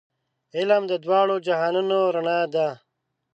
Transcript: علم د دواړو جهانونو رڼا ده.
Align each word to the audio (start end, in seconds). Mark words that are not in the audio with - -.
علم 0.57 0.83
د 0.91 0.93
دواړو 1.03 1.35
جهانونو 1.47 1.97
رڼا 2.15 2.39
ده. 2.53 2.67